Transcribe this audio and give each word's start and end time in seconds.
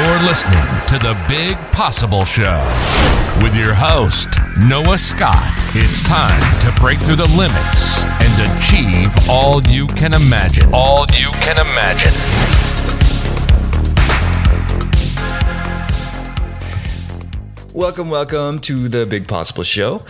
You're 0.00 0.22
listening 0.22 0.64
to 0.86 0.98
The 0.98 1.14
Big 1.28 1.58
Possible 1.74 2.24
Show 2.24 2.56
with 3.42 3.54
your 3.54 3.74
host, 3.74 4.30
Noah 4.66 4.96
Scott. 4.96 5.52
It's 5.74 6.02
time 6.08 6.40
to 6.62 6.80
break 6.80 6.96
through 6.96 7.16
the 7.16 7.28
limits 7.36 8.00
and 8.22 8.32
achieve 8.48 9.28
all 9.28 9.60
you 9.64 9.86
can 9.88 10.14
imagine. 10.14 10.70
All 10.72 11.04
you 11.12 11.30
can 11.32 11.58
imagine. 11.60 12.14
Welcome, 17.74 18.08
welcome 18.08 18.58
to 18.60 18.88
the 18.88 19.04
Big 19.04 19.28
Possible 19.28 19.64
Show. 19.64 20.02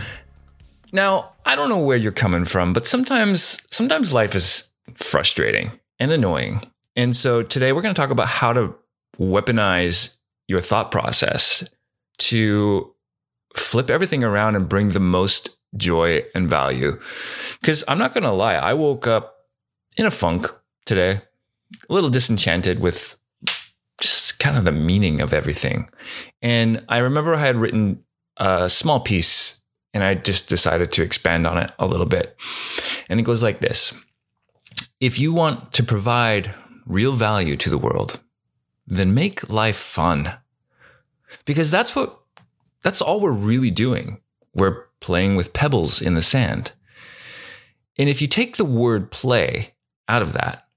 Now, 0.93 1.33
I 1.45 1.57
don't 1.57 1.67
know 1.67 1.79
where 1.79 1.97
you're 1.97 2.13
coming 2.13 2.45
from, 2.45 2.71
but 2.71 2.87
sometimes 2.87 3.61
sometimes 3.71 4.13
life 4.13 4.35
is 4.35 4.69
frustrating 4.93 5.73
and 5.99 6.11
annoying. 6.13 6.61
And 6.95 7.13
so 7.13 7.43
today 7.43 7.73
we're 7.73 7.81
going 7.81 7.93
to 7.93 8.01
talk 8.01 8.09
about 8.09 8.27
how 8.27 8.53
to 8.53 8.75
weaponize 9.21 10.17
your 10.47 10.61
thought 10.61 10.91
process 10.91 11.63
to 12.17 12.93
flip 13.55 13.89
everything 13.89 14.23
around 14.23 14.55
and 14.55 14.67
bring 14.67 14.89
the 14.89 14.99
most 14.99 15.49
joy 15.77 16.23
and 16.33 16.49
value. 16.49 16.99
Cuz 17.63 17.83
I'm 17.87 17.97
not 17.97 18.13
going 18.13 18.23
to 18.23 18.31
lie, 18.31 18.55
I 18.55 18.73
woke 18.73 19.07
up 19.07 19.35
in 19.97 20.05
a 20.05 20.11
funk 20.11 20.51
today, 20.85 21.21
a 21.89 21.93
little 21.93 22.09
disenchanted 22.09 22.79
with 22.79 23.17
just 24.01 24.39
kind 24.39 24.57
of 24.57 24.63
the 24.63 24.71
meaning 24.71 25.21
of 25.21 25.33
everything. 25.33 25.89
And 26.41 26.83
I 26.89 26.97
remember 26.97 27.35
I 27.35 27.39
had 27.39 27.57
written 27.57 28.03
a 28.37 28.69
small 28.69 28.99
piece 28.99 29.61
and 29.93 30.03
I 30.03 30.15
just 30.15 30.49
decided 30.49 30.91
to 30.93 31.03
expand 31.03 31.45
on 31.45 31.57
it 31.57 31.71
a 31.77 31.85
little 31.85 32.05
bit. 32.05 32.35
And 33.09 33.19
it 33.19 33.23
goes 33.23 33.43
like 33.43 33.61
this 33.61 33.93
If 34.99 35.19
you 35.19 35.31
want 35.33 35.73
to 35.73 35.83
provide 35.83 36.55
real 36.85 37.13
value 37.13 37.55
to 37.57 37.69
the 37.69 37.77
world, 37.77 38.19
then 38.91 39.13
make 39.13 39.49
life 39.49 39.77
fun. 39.77 40.33
Because 41.45 41.71
that's 41.71 41.95
what, 41.95 42.19
that's 42.83 43.01
all 43.01 43.21
we're 43.21 43.31
really 43.31 43.71
doing. 43.71 44.19
We're 44.53 44.85
playing 44.99 45.35
with 45.37 45.53
pebbles 45.53 46.01
in 46.01 46.13
the 46.13 46.21
sand. 46.21 46.73
And 47.97 48.09
if 48.09 48.21
you 48.21 48.27
take 48.27 48.57
the 48.57 48.65
word 48.65 49.09
play 49.09 49.75
out 50.09 50.21
of 50.21 50.33
that, 50.33 50.67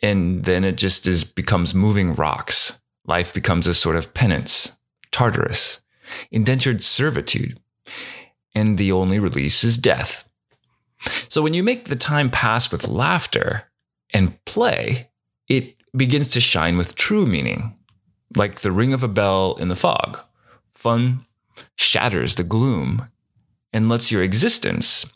and 0.00 0.44
then 0.44 0.64
it 0.64 0.76
just 0.76 1.06
is 1.06 1.24
becomes 1.24 1.74
moving 1.74 2.14
rocks. 2.14 2.78
Life 3.06 3.34
becomes 3.34 3.66
a 3.66 3.74
sort 3.74 3.96
of 3.96 4.14
penance, 4.14 4.78
Tartarus, 5.10 5.80
indentured 6.30 6.84
servitude, 6.84 7.58
and 8.54 8.78
the 8.78 8.92
only 8.92 9.18
release 9.18 9.64
is 9.64 9.76
death. 9.78 10.28
So 11.28 11.42
when 11.42 11.54
you 11.54 11.62
make 11.62 11.88
the 11.88 11.96
time 11.96 12.30
pass 12.30 12.70
with 12.70 12.86
laughter 12.86 13.64
and 14.12 14.42
play, 14.44 15.10
it 15.48 15.76
begins 15.96 16.30
to 16.30 16.40
shine 16.40 16.76
with 16.76 16.94
true 16.94 17.26
meaning, 17.26 17.76
like 18.36 18.60
the 18.60 18.72
ring 18.72 18.92
of 18.92 19.02
a 19.02 19.08
bell 19.08 19.54
in 19.54 19.68
the 19.68 19.76
fog. 19.76 20.20
Fun 20.74 21.24
shatters 21.76 22.34
the 22.34 22.42
gloom 22.42 23.10
and 23.72 23.88
lets 23.88 24.10
your 24.10 24.22
existence 24.22 25.06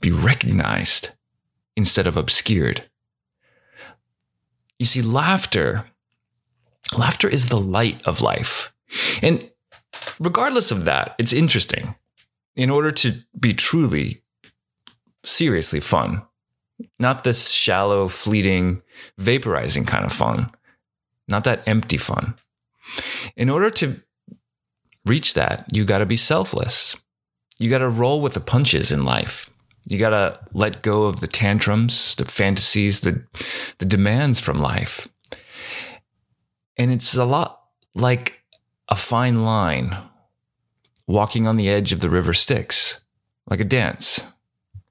be 0.00 0.10
recognized 0.10 1.10
instead 1.76 2.06
of 2.06 2.16
obscured. 2.16 2.88
You 4.78 4.86
see, 4.86 5.02
laughter, 5.02 5.86
laughter 6.96 7.28
is 7.28 7.48
the 7.48 7.60
light 7.60 8.02
of 8.06 8.22
life. 8.22 8.72
And 9.22 9.50
regardless 10.18 10.70
of 10.70 10.84
that, 10.86 11.14
it's 11.18 11.32
interesting. 11.32 11.94
In 12.56 12.70
order 12.70 12.90
to 12.90 13.22
be 13.38 13.54
truly, 13.54 14.22
seriously 15.22 15.80
fun, 15.80 16.22
not 16.98 17.24
this 17.24 17.50
shallow, 17.50 18.08
fleeting, 18.08 18.82
vaporizing 19.18 19.86
kind 19.86 20.04
of 20.04 20.12
fun, 20.12 20.50
not 21.28 21.44
that 21.44 21.66
empty 21.66 21.96
fun. 21.96 22.34
In 23.36 23.50
order 23.50 23.70
to 23.70 23.96
reach 25.06 25.34
that, 25.34 25.66
you 25.72 25.84
got 25.84 25.98
to 25.98 26.06
be 26.06 26.16
selfless. 26.16 26.96
You 27.58 27.70
got 27.70 27.78
to 27.78 27.88
roll 27.88 28.20
with 28.20 28.34
the 28.34 28.40
punches 28.40 28.90
in 28.90 29.04
life. 29.04 29.50
You 29.86 29.98
got 29.98 30.10
to 30.10 30.40
let 30.52 30.82
go 30.82 31.04
of 31.04 31.20
the 31.20 31.26
tantrums, 31.26 32.14
the 32.14 32.24
fantasies, 32.24 33.00
the, 33.00 33.24
the 33.78 33.84
demands 33.84 34.40
from 34.40 34.60
life. 34.60 35.08
And 36.76 36.92
it's 36.92 37.14
a 37.16 37.24
lot 37.24 37.62
like 37.94 38.42
a 38.88 38.96
fine 38.96 39.44
line 39.44 39.96
walking 41.06 41.46
on 41.46 41.56
the 41.56 41.68
edge 41.68 41.92
of 41.92 42.00
the 42.00 42.10
river 42.10 42.32
Styx, 42.32 43.00
like 43.48 43.60
a 43.60 43.64
dance, 43.64 44.24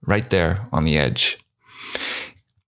right 0.05 0.29
there 0.29 0.67
on 0.71 0.85
the 0.85 0.97
edge. 0.97 1.39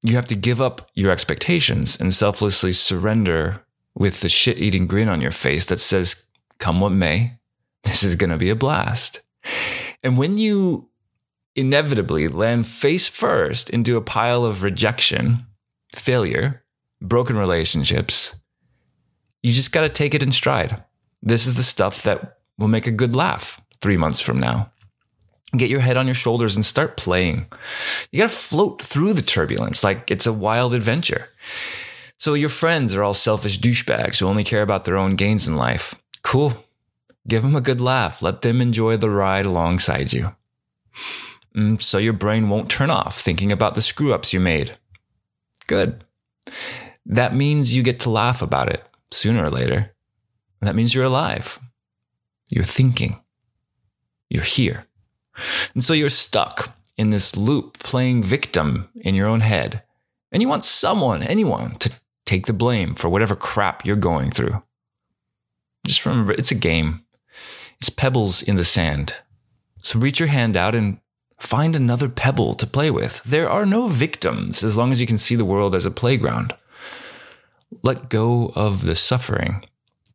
You 0.03 0.16
have 0.16 0.28
to 0.28 0.35
give 0.35 0.62
up 0.62 0.89
your 0.94 1.12
expectations 1.12 2.00
and 2.00 2.13
selflessly 2.13 2.72
surrender 2.72 3.63
with 3.94 4.22
the 4.22 4.29
shit 4.29 4.57
eating 4.57 4.88
grin 4.88 5.09
on 5.09 5.22
your 5.22 5.31
face 5.31 5.66
that 5.66 5.79
says, 5.79 6.25
come 6.57 6.79
what 6.79 6.91
may, 6.91 7.38
this 7.84 8.03
is 8.03 8.16
going 8.16 8.29
to 8.29 8.38
be 8.38 8.50
a 8.50 8.56
blast. 8.56 9.22
And 10.03 10.17
when 10.17 10.38
you 10.38 10.89
inevitably 11.56 12.28
land 12.28 12.66
face 12.67 13.07
first 13.07 13.69
into 13.69 13.97
a 13.97 14.01
pile 14.01 14.45
of 14.45 14.63
rejection, 14.63 15.45
failure, 15.94 16.63
broken 17.01 17.38
relationships, 17.38 18.35
you 19.44 19.53
just 19.53 19.72
got 19.72 19.81
to 19.81 19.89
take 19.89 20.13
it 20.13 20.23
in 20.23 20.31
stride. 20.31 20.83
This 21.22 21.47
is 21.47 21.56
the 21.56 21.63
stuff 21.63 22.03
that 22.03 22.38
will 22.57 22.68
make 22.68 22.88
a 22.88 22.91
good 22.91 23.16
laugh 23.16 23.62
three 23.81 23.97
months 23.97 24.22
from 24.22 24.39
now. 24.39 24.72
Get 25.56 25.69
your 25.69 25.81
head 25.81 25.97
on 25.97 26.07
your 26.07 26.16
shoulders 26.16 26.56
and 26.56 26.66
start 26.66 26.95
playing. 26.95 27.47
You 28.12 28.19
got 28.19 28.29
to 28.29 28.35
float 28.35 28.81
through 28.81 29.13
the 29.13 29.22
turbulence 29.22 29.84
like 29.84 30.09
it's 30.09 30.25
a 30.25 30.34
wild 30.34 30.73
adventure. 30.73 31.28
So 32.17 32.35
your 32.35 32.50
friends 32.50 32.95
are 32.95 33.03
all 33.03 33.13
selfish 33.13 33.59
douchebags 33.59 34.19
who 34.19 34.28
only 34.28 34.44
care 34.44 34.62
about 34.62 34.85
their 34.85 34.97
own 34.97 35.16
gains 35.16 35.47
in 35.47 35.56
life. 35.57 35.95
Cool. 36.23 36.53
Give 37.28 37.41
them 37.41 37.56
a 37.56 37.62
good 37.62 37.81
laugh. 37.81 38.22
Let 38.22 38.44
them 38.44 38.62
enjoy 38.62 38.97
the 38.97 39.09
ride 39.09 39.45
alongside 39.45 40.13
you. 40.13 40.35
Mm, 41.56 41.81
so 41.81 41.97
your 41.97 42.13
brain 42.13 42.47
won't 42.47 42.69
turn 42.69 42.89
off 42.89 43.19
thinking 43.19 43.51
about 43.51 43.75
the 43.75 43.81
screw 43.81 44.13
ups 44.13 44.33
you 44.33 44.39
made. 44.39 44.78
Good. 45.68 46.03
That 47.06 47.35
means 47.35 47.75
you 47.75 47.83
get 47.83 48.00
to 48.01 48.09
laugh 48.09 48.41
about 48.41 48.69
it 48.69 48.83
sooner 49.12 49.44
or 49.44 49.50
later. 49.50 49.91
That 50.62 50.75
means 50.75 50.94
you're 50.94 51.06
alive. 51.06 51.59
You're 52.50 52.63
thinking. 52.63 53.19
You're 54.29 54.44
here. 54.44 54.85
And 55.74 55.84
so 55.84 55.94
you're 55.94 56.09
stuck 56.09 56.75
in 56.97 57.09
this 57.09 57.35
loop 57.35 57.79
playing 57.79 58.24
victim 58.24 58.90
in 58.96 59.16
your 59.16 59.28
own 59.28 59.41
head. 59.41 59.84
And 60.31 60.41
you 60.41 60.47
want 60.47 60.66
someone, 60.66 61.24
anyone, 61.24 61.75
to 61.79 61.91
take 62.25 62.46
the 62.46 62.53
blame 62.53 62.96
for 62.96 63.09
whatever 63.09 63.35
crap 63.35 63.85
you're 63.85 63.96
going 63.96 64.31
through. 64.31 64.62
Just 65.85 66.06
remember, 66.06 66.34
it's 66.34 66.51
a 66.51 66.56
game. 66.56 67.03
It's 67.80 67.90
pebbles 67.90 68.41
in 68.41 68.56
the 68.56 68.63
sand. 68.63 69.16
So 69.81 70.00
reach 70.00 70.19
your 70.19 70.30
hand 70.30 70.56
out 70.56 70.75
and 70.75 71.00
find 71.40 71.75
another 71.75 72.07
pebble 72.07 72.53
to 72.56 72.68
play 72.68 72.91
with. 72.91 73.24
There 73.24 73.50
are 73.50 73.66
no 73.66 73.88
victims 73.88 74.63
as 74.63 74.78
long 74.78 74.91
as 74.91 75.01
you 75.01 75.07
can 75.07 75.18
see 75.18 75.35
the 75.35 75.46
world 75.46 75.74
as 75.74 75.85
a 75.85 75.91
playground. 75.91 76.56
Let 77.84 78.09
go 78.09 78.51
of 78.56 78.85
the 78.85 78.96
suffering. 78.96 79.66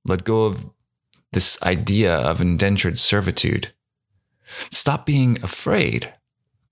Let 0.05 0.25
go 0.25 0.45
of 0.45 0.71
this 1.33 1.61
idea 1.63 2.15
of 2.15 2.41
indentured 2.41 2.99
servitude. 2.99 3.73
Stop 4.71 5.07
being 5.07 5.43
afraid 5.43 6.13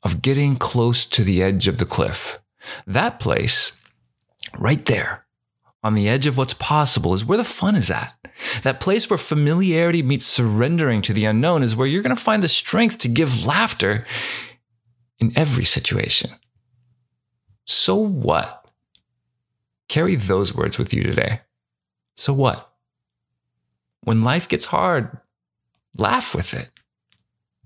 of 0.03 0.23
getting 0.23 0.57
close 0.57 1.05
to 1.07 1.25
the 1.25 1.43
edge 1.43 1.67
of 1.67 1.79
the 1.79 1.87
cliff. 1.87 2.41
That 2.87 3.19
place, 3.19 3.73
right 4.59 4.85
there, 4.85 5.27
on 5.83 5.95
the 5.95 6.09
edge 6.09 6.27
of 6.27 6.37
what's 6.37 6.55
possible, 6.55 7.15
is 7.15 7.25
where 7.25 7.39
the 7.39 7.45
fun 7.45 7.75
is 7.75 7.91
at. 7.91 8.15
That 8.63 8.81
place 8.81 9.09
where 9.09 9.19
familiarity 9.19 10.03
meets 10.03 10.27
surrendering 10.27 11.03
to 11.03 11.13
the 11.13 11.25
unknown 11.25 11.63
is 11.63 11.77
where 11.77 11.87
you're 11.87 12.03
going 12.03 12.17
to 12.17 12.21
find 12.21 12.43
the 12.43 12.49
strength 12.49 12.99
to 12.99 13.09
give 13.09 13.47
laughter 13.47 14.07
in 15.21 15.33
every 15.37 15.65
situation. 15.65 16.31
So 17.65 17.97
what? 17.97 18.67
Carry 19.89 20.17
those 20.17 20.55
words 20.55 20.79
with 20.79 20.93
you 20.93 21.03
today. 21.03 21.41
So 22.17 22.33
what? 22.33 22.71
When 24.01 24.23
life 24.23 24.49
gets 24.49 24.67
hard, 24.67 25.19
laugh 25.97 26.35
with 26.35 26.55
it. 26.55 26.71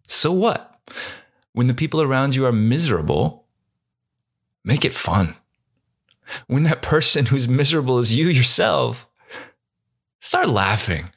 So 0.09 0.33
what? 0.33 0.81
When 1.53 1.69
the 1.69 1.75
people 1.75 2.03
around 2.03 2.35
you 2.35 2.47
are 2.47 2.53
miserable, 2.53 3.47
make 4.65 4.85
it 4.85 4.95
fun. 4.95 5.37
When 6.47 6.65
that 6.65 6.83
person 6.83 7.27
who's 7.27 7.49
miserable 7.49 7.99
is 7.99 8.17
you 8.17 8.27
yourself, 8.27 9.07
start 10.21 10.49
laughing. 10.49 11.11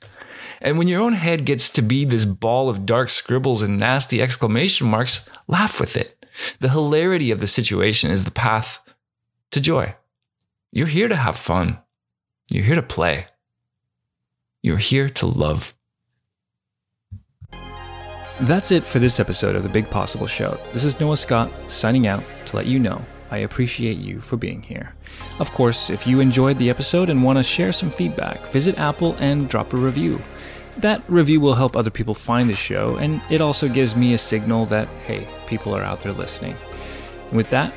And 0.61 0.77
when 0.77 0.87
your 0.87 1.01
own 1.01 1.13
head 1.13 1.45
gets 1.45 1.69
to 1.71 1.81
be 1.81 2.05
this 2.05 2.25
ball 2.25 2.69
of 2.69 2.85
dark 2.85 3.09
scribbles 3.09 3.63
and 3.63 3.79
nasty 3.79 4.21
exclamation 4.21 4.87
marks, 4.87 5.27
laugh 5.47 5.79
with 5.79 5.97
it. 5.97 6.23
The 6.59 6.69
hilarity 6.69 7.31
of 7.31 7.39
the 7.39 7.47
situation 7.47 8.11
is 8.11 8.25
the 8.25 8.31
path 8.31 8.79
to 9.51 9.59
joy. 9.59 9.95
You're 10.71 10.87
here 10.87 11.07
to 11.07 11.15
have 11.15 11.35
fun. 11.35 11.79
You're 12.49 12.63
here 12.63 12.75
to 12.75 12.83
play. 12.83 13.25
You're 14.61 14.77
here 14.77 15.09
to 15.09 15.25
love. 15.25 15.73
That's 18.41 18.71
it 18.71 18.83
for 18.83 18.97
this 18.97 19.19
episode 19.19 19.55
of 19.55 19.61
The 19.61 19.69
Big 19.69 19.87
Possible 19.91 20.25
Show. 20.25 20.57
This 20.73 20.83
is 20.83 20.99
Noah 20.99 21.17
Scott 21.17 21.51
signing 21.67 22.07
out 22.07 22.23
to 22.47 22.55
let 22.55 22.65
you 22.65 22.79
know 22.79 22.99
I 23.29 23.37
appreciate 23.37 23.97
you 23.97 24.19
for 24.19 24.35
being 24.35 24.63
here. 24.63 24.95
Of 25.39 25.51
course, 25.51 25.91
if 25.91 26.07
you 26.07 26.19
enjoyed 26.19 26.57
the 26.57 26.71
episode 26.71 27.09
and 27.09 27.23
want 27.23 27.37
to 27.37 27.43
share 27.43 27.71
some 27.71 27.91
feedback, 27.91 28.39
visit 28.47 28.79
Apple 28.79 29.15
and 29.19 29.47
drop 29.47 29.73
a 29.73 29.77
review. 29.77 30.19
That 30.79 31.03
review 31.07 31.39
will 31.39 31.53
help 31.53 31.75
other 31.75 31.91
people 31.91 32.15
find 32.15 32.49
the 32.49 32.55
show, 32.55 32.97
and 32.97 33.21
it 33.29 33.41
also 33.41 33.69
gives 33.69 33.95
me 33.95 34.15
a 34.15 34.17
signal 34.17 34.65
that, 34.65 34.87
hey, 35.03 35.27
people 35.45 35.75
are 35.75 35.83
out 35.83 36.01
there 36.01 36.11
listening. 36.11 36.55
And 37.27 37.37
with 37.37 37.51
that, 37.51 37.71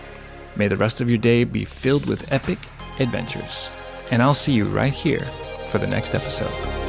may 0.57 0.67
the 0.67 0.77
rest 0.77 1.03
of 1.03 1.11
your 1.11 1.19
day 1.19 1.45
be 1.45 1.67
filled 1.67 2.09
with 2.09 2.33
epic 2.33 2.59
adventures. 3.01 3.71
And 4.11 4.23
I'll 4.23 4.33
see 4.33 4.55
you 4.55 4.65
right 4.65 4.95
here 4.95 5.21
for 5.71 5.77
the 5.77 5.87
next 5.87 6.15
episode. 6.15 6.84